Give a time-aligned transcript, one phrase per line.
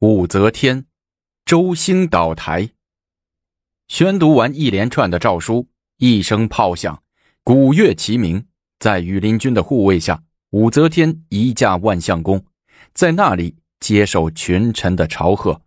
[0.00, 0.86] 武则天，
[1.44, 2.70] 周兴倒台。
[3.86, 5.68] 宣读完一连串的诏书，
[5.98, 7.02] 一声炮响，
[7.44, 8.46] 鼓乐齐鸣，
[8.78, 12.42] 在羽林军的护卫下，武则天移驾万象宫，
[12.94, 15.60] 在那里接受群臣的朝贺。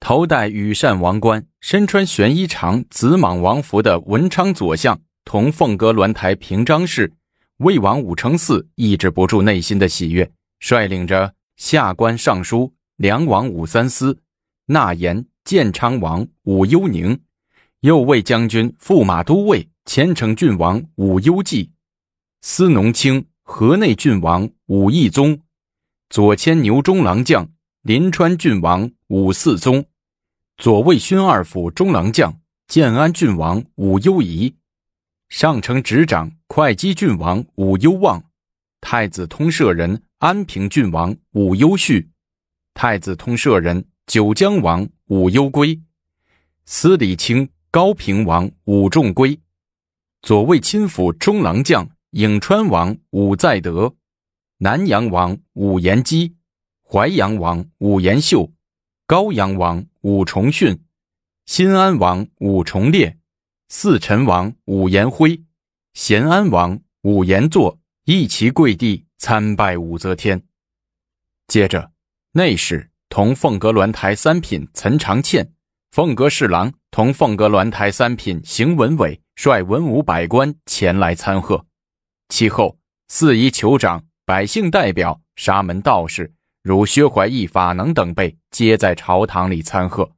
[0.00, 7.12] 头戴羽扇王冠、身穿玄衣长紫蟒王服的文昌左相同凤阁鸾台平章事
[7.58, 12.74] 魏王武承嗣抑制不住内心的喜悦，率领着下官尚书。
[13.00, 14.20] 梁王武三思、
[14.66, 17.18] 纳言建昌王武幽宁、
[17.80, 21.72] 右卫将军、驸马都尉虔诚郡王武幽济、
[22.42, 25.40] 司农卿、河内郡王武义宗、
[26.10, 27.48] 左迁牛中郎将、
[27.80, 29.86] 临川郡王武四宗、
[30.58, 34.54] 左卫勋二府中郎将、建安郡王武幽仪、
[35.30, 38.22] 上承执掌会稽郡王武幽望、
[38.82, 42.10] 太子通舍人安平郡王武幽绪。
[42.74, 45.80] 太子通摄人九江王武攸归，
[46.64, 49.38] 司礼卿高平王武仲归，
[50.22, 53.94] 左卫亲府中郎将颍川王武在德，
[54.58, 56.34] 南阳王武延基，
[56.82, 58.50] 淮阳王武延秀，
[59.06, 60.82] 高阳王武重训，
[61.46, 63.18] 新安王武重烈，
[63.68, 65.42] 四陈王武延辉，
[65.92, 70.42] 咸安王武延祚一齐跪地参拜武则天，
[71.46, 71.92] 接着。
[72.32, 75.52] 内侍同凤阁鸾台三品岑长倩，
[75.90, 81.66] 凤阁侍郎同凤阁鸾台三品邢文伟率文武百官前来参贺。
[82.28, 82.78] 其后，
[83.08, 90.12] 四夷酋长、百姓代表、沙门道士如薛怀义、法能等辈，皆在朝堂里参贺。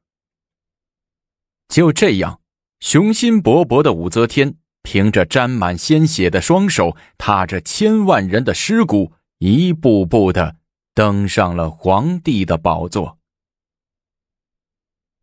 [1.69, 2.43] 就这样，
[2.81, 10.57] 雄心勃勃的武则天，凭着沾满鲜血的双手，踏着千万人的尸骨，一步步的。
[10.95, 13.19] 登上了皇帝的宝座，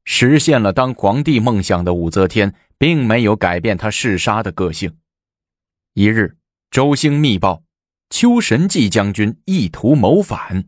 [0.04, 4.98] 实现了当皇帝梦想的武则天，并没有改变她嗜杀的个性。
[5.94, 6.38] 一日，
[6.72, 7.64] 周兴密报
[8.10, 10.68] 秋神纪将军意图谋反，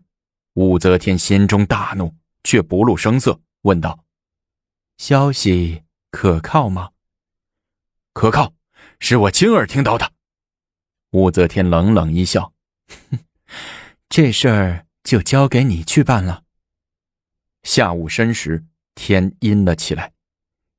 [0.53, 2.13] 武则天心中大怒，
[2.44, 4.03] 却不露声色，问道
[4.97, 6.91] ：“消息可靠吗
[8.13, 8.53] ？”“可靠，
[9.00, 10.13] 是我亲耳听到的。”
[11.11, 12.53] 武则天冷冷一笑
[13.09, 13.19] ：“哼，
[14.07, 16.44] 这事儿。”就交给你去办了。
[17.63, 18.63] 下午申时，
[18.95, 20.13] 天阴了起来，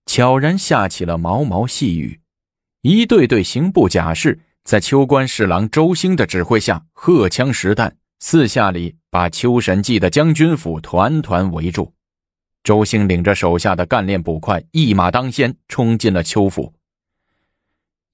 [0.07, 2.21] 悄然下起了毛毛细雨。
[2.81, 11.93] 一队队刑部甲士在秋官侍郎周兴的指挥下，荷枪实弹，四下里把秋神记的将军府团团围住。
[12.65, 16.73] 周兴领着手下的干练捕快，一马当先冲进了秋府。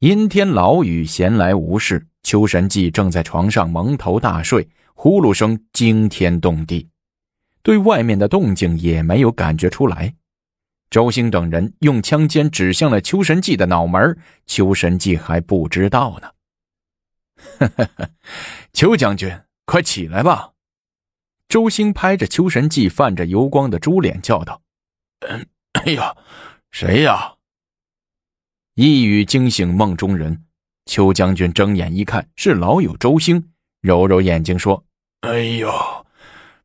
[0.00, 4.68] 阴天老雨，闲来无事，秋神记正在床上蒙头大睡。
[5.00, 6.88] 呼噜声惊天动地，
[7.62, 10.16] 对外面的动静也没有感觉出来。
[10.91, 17.69] 周兴等人用枪尖指向了邱神记的脑门，邱神记还不知道呢。
[18.75, 20.54] 邱将军，快起来吧！
[21.47, 24.62] 周兴拍着邱神记泛着油光的猪脸叫道
[25.30, 26.16] ：“嗯，哎呀，
[26.72, 27.36] 谁呀？”
[28.75, 30.44] 一语惊醒梦中人。
[30.86, 34.84] 邱将军睁眼一看，是老友周兴，揉揉眼睛说。
[35.20, 36.06] 哎呦，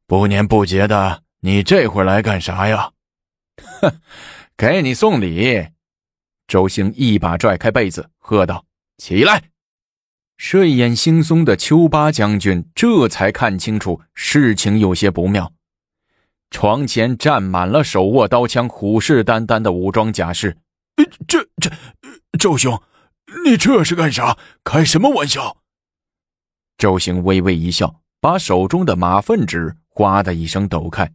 [0.06, 2.92] 不年不节的，你这会儿来干啥呀？
[3.82, 4.00] 哼，
[4.56, 5.70] 给你送礼。
[6.48, 8.66] 周兴一把拽开被子，喝道
[8.98, 9.44] ：“起来！”
[10.38, 15.52] 睡眼惺忪的丘八将军这才看清楚事情有些不妙。
[16.52, 20.58] 床前站满了手握刀枪、虎视眈眈的武装甲士。
[21.28, 21.72] 这这，
[22.38, 22.80] 周兄，
[23.46, 24.38] 你这是干啥？
[24.64, 25.58] 开什么玩笑？
[26.78, 28.03] 周兴微微一笑。
[28.24, 31.12] 把手中的马粪纸“哗”的一声抖开，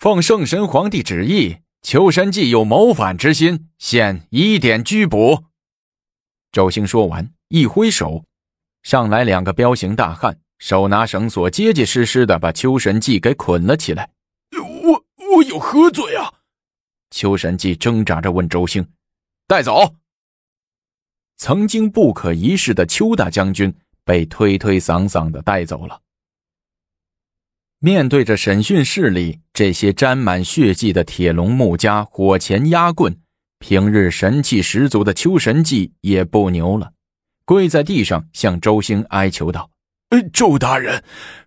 [0.00, 5.44] 奉圣神皇帝旨意，秋神记有谋反之心，现疑点拘捕。
[6.50, 8.24] 周兴说完，一挥手，
[8.82, 14.10] 上来两个彪形大汉，手拿绳索，结结实实的把秋神记给捆了起来。
[14.58, 15.04] 我
[15.36, 16.28] 我有何罪啊？
[17.12, 18.84] 秋神记挣扎着问周兴
[19.46, 19.94] ：“带走。”
[21.38, 23.72] 曾经不可一世的邱大将军。
[24.02, 26.00] 被推推搡搡的带走了。
[27.82, 33.16] 面对着审讯室里这些沾满血迹的铁笼木枷、火钳压棍，
[33.58, 36.92] 平日神气十足的秋神记也不牛了，
[37.46, 39.70] 跪在地上向周兴哀求道
[40.10, 41.02] ：“呃周大人，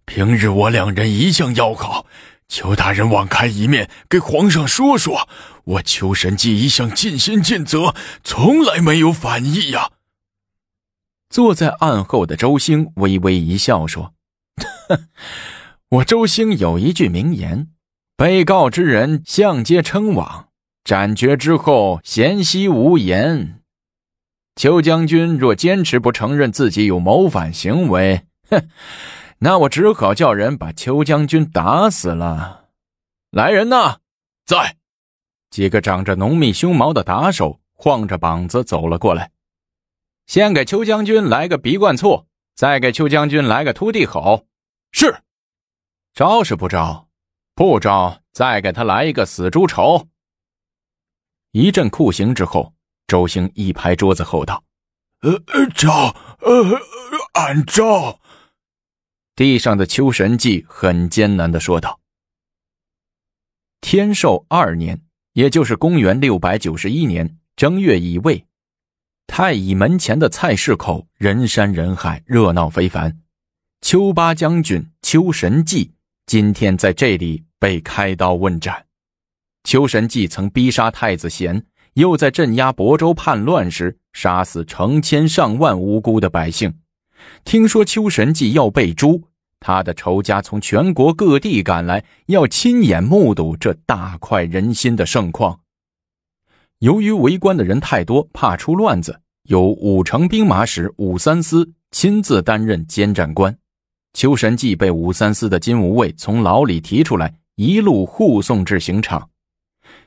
[0.06, 2.08] 平日我两人一向要好，
[2.48, 5.30] 求大人网开一面，给皇上说说，
[5.66, 7.94] 我秋神记一向尽心尽责，
[8.24, 9.92] 从来没有反意呀。”
[11.30, 14.16] 坐在案后的周兴微微一笑，说
[15.90, 17.70] ：“我周兴有一句名言，
[18.18, 20.50] 被告之人相皆称往，
[20.84, 23.62] 斩决之后咸息无言。
[24.56, 28.70] 邱将军若坚持不承认自己有谋反行为，哼，
[29.40, 32.66] 那我只好叫人把邱将军打死了。
[33.32, 33.98] 来人呐，
[34.46, 34.78] 在！
[35.50, 39.32] 几个长着浓密胸毛的打手晃着膀子走了过来。
[40.26, 42.26] 先给邱将军来个鼻灌醋，
[42.56, 44.46] 再给邱将军来个秃地吼。
[44.92, 45.22] 是，
[46.14, 47.10] 招是不招，
[47.56, 50.08] 不招，再给他来一个死猪丑。
[51.52, 52.76] 一阵酷刑之后，
[53.08, 54.64] 周兴一拍桌子吼道
[55.22, 55.42] ：“呃，
[55.76, 56.80] 招，呃，
[57.34, 58.20] 俺招。”
[59.36, 62.00] 地上的秋神记很艰难的说道
[63.82, 65.02] ：“天寿二年，
[65.32, 68.46] 也就是公元六百九十一年正月乙未。”
[69.26, 73.20] 太乙门前的菜市口人山人海，热闹非凡。
[73.82, 75.96] 秋八将军秋神济
[76.26, 78.86] 今天在这里被开刀问斩。
[79.64, 86.74] 邱神济曾逼杀太子贤，又在镇压亳州叛乱时杀死成千上万无辜的百姓。
[87.46, 89.24] 听说邱神济要被诛，
[89.60, 95.62] 他的仇家从全国各地赶来，要亲眼目睹这大快人心的盛况。
[96.80, 103.58] 由于围观的人太多，怕出乱子，由武城兵马使武三思亲自担任监斩官。
[104.14, 109.30] 邱神济被武三思的金吾卫从牢里提出来，一路护送至刑场。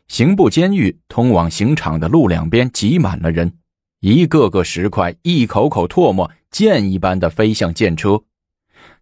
[0.09, 3.59] 刑部监狱通往刑场的路两边挤满了人，
[4.01, 8.23] 一个个石块一口口唾沫箭一般的飞向剑车。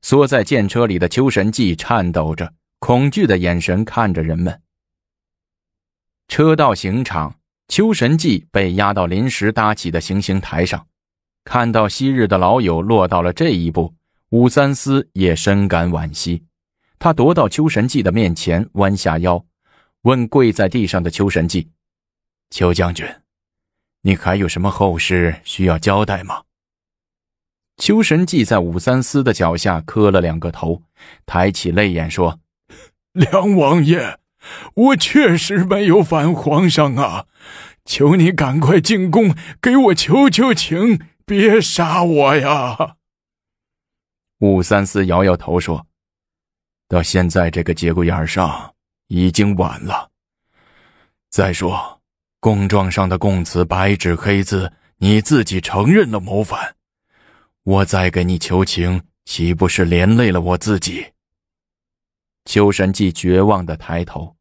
[0.01, 4.61] 缩在剑车里的邱神济颤抖着，恐惧的眼神看着人们。
[6.29, 7.37] 车到刑场。
[7.67, 10.87] 邱神济被押到临时搭起的行刑台上，
[11.45, 13.95] 看到昔日的老友落到了这一步，
[14.35, 16.43] 武三思也深感惋惜。
[16.99, 19.45] 他踱到邱神记的面前，弯下腰，
[20.03, 21.71] 问跪在地上的邱神记
[22.51, 23.07] ：“邱将军，
[24.03, 26.43] 你还有什么后事需要交代吗？”
[27.79, 30.83] 邱神记在武三思的脚下磕了两个头，
[31.25, 32.41] 抬起泪眼说
[33.15, 34.19] ：“梁王爷。”
[34.75, 37.27] 我确实没有反皇上啊！
[37.85, 39.33] 求你赶快进宫，
[39.63, 42.97] 给我求求情，别杀我呀！
[44.45, 45.87] 武三思摇摇头说
[46.87, 48.75] ：“到现在这个节骨眼上，
[49.07, 50.11] 已经晚了。
[51.31, 52.03] 再说，
[52.41, 56.77] 供状上的供词白纸黑字，你自己承认了谋反，
[57.63, 61.13] 我再给你求情，岂不是连累了我自己？”
[62.45, 64.37] 邱神济绝望的抬头，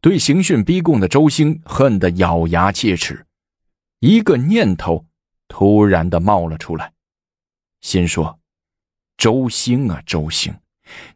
[0.00, 3.24] 对刑讯逼供的周兴恨得咬牙切齿。
[4.00, 5.06] 一个念头
[5.46, 6.92] 突然的冒了出来，
[7.80, 8.40] 心说
[9.18, 10.58] ：“周兴啊，周兴，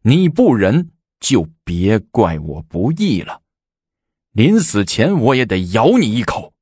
[0.03, 0.91] 你不仁，
[1.21, 3.41] 就别怪我不义了。
[4.33, 6.53] 临死前我也得咬你一口。”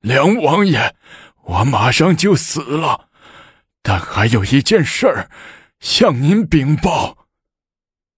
[0.00, 0.96] 梁王爷，
[1.44, 3.08] 我马上就死了，
[3.82, 5.30] 但还有一件事儿
[5.78, 7.28] 向您禀报。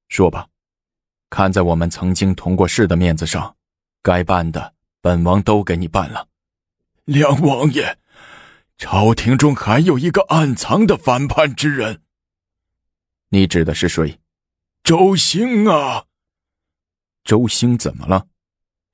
[0.08, 0.48] 说吧，
[1.28, 3.54] 看在我们曾经同过事的面子上，
[4.02, 4.72] 该办的
[5.02, 6.28] 本王都给你办了。
[7.04, 7.98] 梁王爷，
[8.78, 12.00] 朝廷中还有一个暗藏的反叛之人。
[13.34, 14.16] 你指的是谁？
[14.84, 16.04] 周兴啊！
[17.24, 18.26] 周兴怎么了？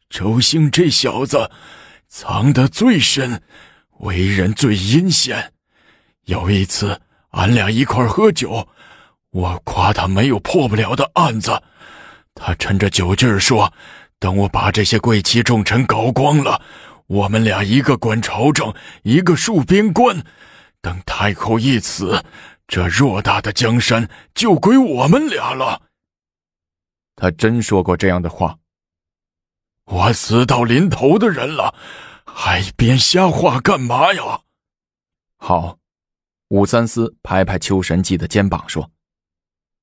[0.08, 1.50] 周兴这小子
[2.08, 3.42] 藏得最深，
[3.98, 5.52] 为人最阴险。
[6.24, 6.98] 有一次，
[7.32, 8.66] 俺俩一块喝酒。
[9.28, 11.62] 我夸他没有破不了的案子，
[12.34, 13.70] 他趁着酒劲儿说
[14.18, 16.62] ：“等我把这些贵戚重臣搞光了，
[17.08, 18.72] 我们俩一个管朝政，
[19.02, 20.24] 一个戍边关。
[20.80, 22.24] 等太后一死，
[22.70, 25.82] 这偌大的江山就归我们俩了。”
[27.16, 28.60] 他真说过这样的话。
[29.86, 31.74] 我死到临头的人了，
[32.24, 34.42] 还编瞎话干嘛呀？
[35.36, 35.80] 好，
[36.48, 38.88] 武三思拍拍邱神济的肩膀说。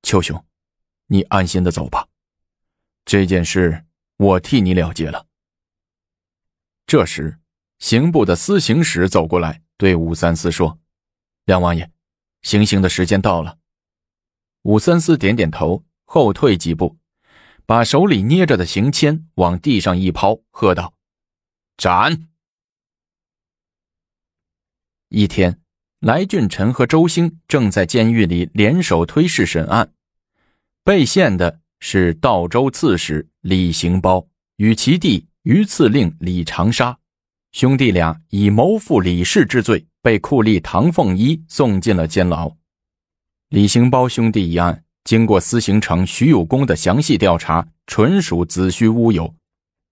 [0.03, 0.41] 邱兄，
[1.07, 2.07] 你安心的走吧，
[3.03, 5.25] 这件事我替你了结了。
[6.85, 7.37] 这时，
[7.79, 10.79] 刑部的司刑使走过来，对武三思说
[11.43, 11.91] ：“梁王爷，
[12.41, 13.57] 行刑的时间到了。”
[14.63, 16.97] 武三思点点头，后退几步，
[17.65, 20.93] 把手里捏着的刑签往地上一抛，喝道
[21.77, 22.27] ：“斩！”
[25.09, 25.61] 一天。
[25.99, 29.91] 来俊臣和周兴正在监狱里联手推事审案，
[30.83, 34.27] 被陷的是道州刺史李行包
[34.57, 36.99] 与其弟御赐令李长沙，
[37.51, 42.49] 兄弟俩以谋父李氏之罪被酷吏唐凤一送进了监牢。
[43.49, 49.35] 李行包兄弟一案，经过司刑丞徐有功的详细调查，纯属子虚乌有。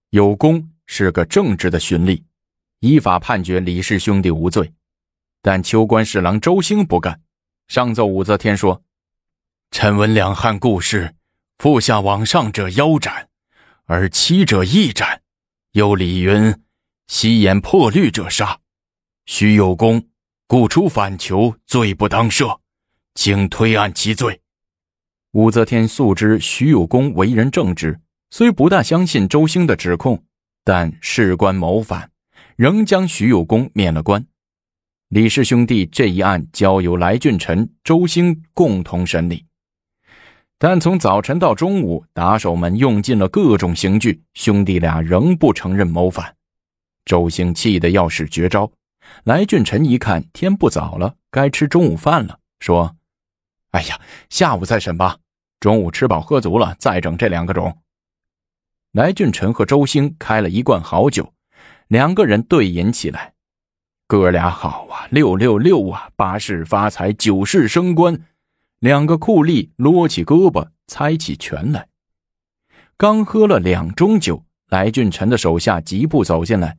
[0.08, 2.22] 有功是个正直的巡吏，
[2.80, 4.72] 依法判决李氏兄弟无罪，
[5.42, 7.20] 但秋官侍郎周兴不干，
[7.68, 8.82] 上奏武则天说
[9.70, 11.14] ：“臣闻两汉故事，
[11.58, 13.28] 腹下往上者腰斩，
[13.84, 15.20] 而欺者亦斩。
[15.72, 16.58] 又李云：
[17.06, 18.58] 西眼破律者杀。
[19.26, 20.02] 须有功，
[20.46, 22.58] 故出反求，罪不当赦，
[23.14, 24.40] 请推案其罪。”
[25.32, 30.24] 武则天素知徐有功为人正直，虽不大相信周兴的指控，
[30.64, 32.10] 但事关谋反，
[32.56, 34.24] 仍将徐有功免了官。
[35.08, 39.44] 李氏兄弟这一案交由来俊臣、周兴共同审理。
[40.58, 46.34] 但从早晨到中午，打手们用尽了各种刑具，兄弟俩仍不承认谋反。
[47.04, 48.70] 周兴气得要使绝招。
[49.24, 52.96] 来俊臣一看天不早了，该吃中午饭了，说
[53.72, 55.18] ：“哎呀，下午再审吧。”
[55.58, 57.78] 中午吃饱喝足了，再整这两个种。
[58.92, 61.32] 来俊臣和周兴开了一罐好酒，
[61.88, 63.34] 两个人对饮起来。
[64.06, 68.24] 哥俩好啊，六六六啊，八世发财，九世升官。
[68.78, 71.88] 两个酷吏撸起胳膊，猜起拳来。
[72.96, 76.78] 刚喝了两盅酒，来俊臣的手下疾步走进来，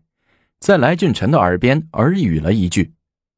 [0.59, 2.93] 在来俊臣的耳边耳语了一句。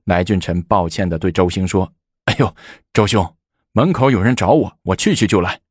[0.06, 1.94] 来俊臣抱歉地对周兴说
[2.26, 2.56] ：“哎呦，
[2.94, 3.36] 周兄。”
[3.72, 5.62] 门口有人找我，我去去就来。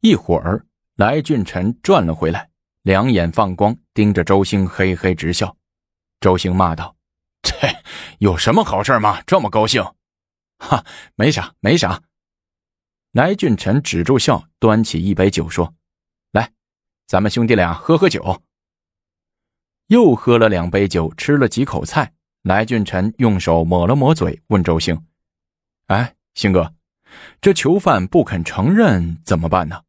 [0.00, 2.50] 一会儿，来俊臣转了回来，
[2.82, 5.56] 两眼放光，盯着周兴，嘿嘿直笑。
[6.20, 6.96] 周兴骂道
[7.44, 7.82] ：“切
[8.18, 9.22] 有什么好事吗？
[9.26, 9.82] 这么高兴
[10.58, 10.84] ？”“哈，
[11.14, 12.02] 没啥，没啥。”
[13.12, 15.72] 来俊臣止住笑，端起一杯酒说
[16.32, 16.50] ：“来，
[17.06, 18.42] 咱们兄弟俩喝喝酒。”
[19.90, 22.12] 又喝了两杯酒，吃了几口菜。
[22.42, 25.04] 来俊臣用手抹了抹嘴，问周兴
[25.88, 26.72] ：“哎，兴哥。”
[27.42, 29.82] 这囚犯不肯承认怎么办呢？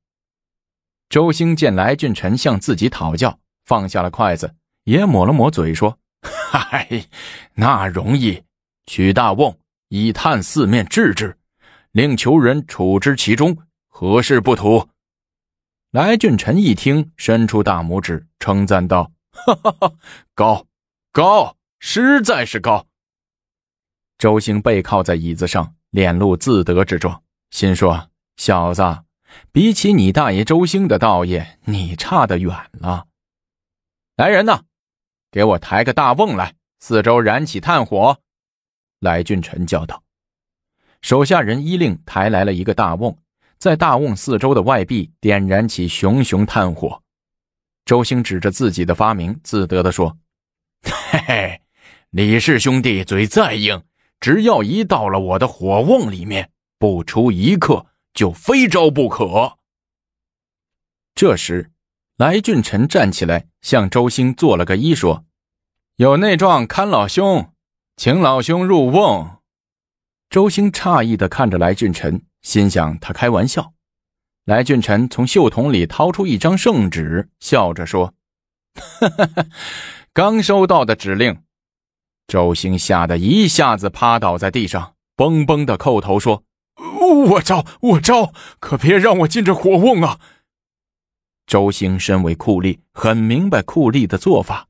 [1.07, 4.55] 周兴见来俊臣向自己讨教，放下了筷子，
[4.85, 5.99] 也抹了抹嘴，说
[6.49, 7.05] ：“嗨，
[7.53, 8.43] 那容易，
[8.87, 9.55] 取大瓮，
[9.89, 11.37] 以探四面治之，
[11.91, 13.55] 令囚人处之其中，
[13.87, 14.89] 何事不图？”
[15.91, 19.93] 来俊臣一听，伸出大拇指，称赞道：“哈哈哈，
[20.33, 20.67] 高，
[21.11, 22.87] 高，实在是高。”
[24.17, 25.75] 周兴背靠在椅子上。
[25.91, 28.81] 脸露自得之状，心说：“小子，
[29.51, 33.07] 比起你大爷周兴的道业，你差得远了。”
[34.15, 34.61] 来人呐，
[35.29, 38.21] 给我抬个大瓮来，四周燃起炭火。”
[39.01, 40.01] 来俊臣叫道。
[41.01, 43.17] 手下人依令抬来了一个大瓮，
[43.57, 47.00] 在大瓮四周的外壁点燃起熊熊炭火。
[47.85, 50.17] 周兴指着自己的发明，自得地说
[50.83, 51.61] ：“嘿嘿，
[52.09, 53.83] 李氏兄弟嘴再硬。”
[54.21, 59.57] 只要一到了我的火瓮里面，不出一刻就非招不可。
[61.15, 61.71] 这时，
[62.17, 65.25] 来俊臣站起来，向周兴做了个揖，说
[65.97, 67.51] ：“有内状看老兄，
[67.97, 69.41] 请老兄入瓮。”
[70.29, 73.73] 周兴诧异的看着来俊臣，心想他开玩笑。
[74.45, 78.13] 来俊臣从袖筒里掏出一张圣旨，笑着说
[78.73, 79.45] ：“哈哈哈
[80.13, 81.41] 刚收到的指令。”
[82.27, 86.43] 周兴吓得一下子趴倒在地上，嘣嘣的叩头说
[87.29, 90.19] ：“我招，我招，可别让我进这火瓮啊！”
[91.45, 94.67] 周兴身为酷吏，很明白酷吏的做法，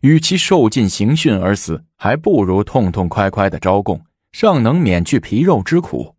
[0.00, 4.00] 与其受尽刑讯而死，还不如痛痛快快的招供，
[4.30, 6.14] 尚能免去皮肉之苦。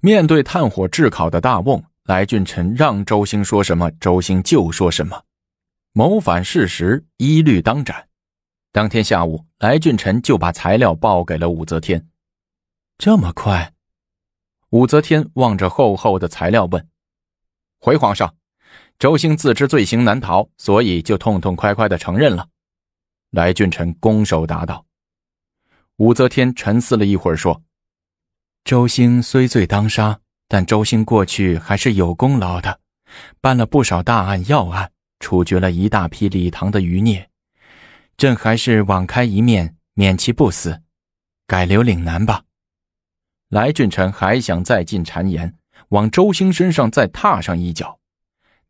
[0.00, 5.22] 面对炭火炙烤的大瓮，来俊臣让周兴说什么，周兴就说什么，
[5.92, 8.08] 谋反事实一律当斩。
[8.72, 12.08] 当天下午，来俊臣就把材料报给了武则天。
[12.98, 13.72] 这么快？
[14.70, 16.88] 武则天望着厚厚的材料问
[17.78, 18.34] ：“回皇上，
[18.98, 22.48] 周兴自知罪行难逃，所以就痛痛快快的承认了。”
[23.30, 24.84] 来俊臣拱手答道。
[25.96, 27.62] 武则天沉思了一会儿，说
[28.64, 30.18] ：“周兴虽罪当杀，
[30.48, 32.80] 但周兴过去还是有功劳的，
[33.38, 34.90] 办了不少大案要案，
[35.20, 37.28] 处决了一大批李唐的余孽。”
[38.16, 40.80] 朕还是网开一面，免其不死，
[41.46, 42.44] 改留岭南吧。
[43.50, 45.54] 来俊臣还想再进谗言，
[45.90, 47.98] 往周兴身上再踏上一脚，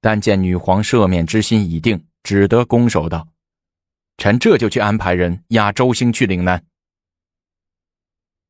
[0.00, 3.28] 但见女皇赦免之心已定，只得拱手道
[4.18, 6.60] ：“臣这就去安排人押周兴去岭南。”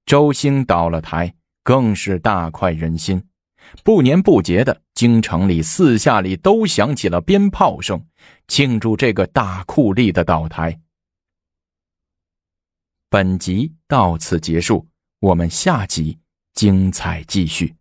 [0.07, 3.23] 周兴倒了台，更是大快人心，
[3.83, 8.07] 不年不节的，京城里、四下里都响起了鞭炮声，
[8.47, 10.79] 庆祝这个大酷吏的倒台。
[13.09, 14.87] 本集到此结束，
[15.21, 16.19] 我们下集
[16.53, 17.75] 精彩继续。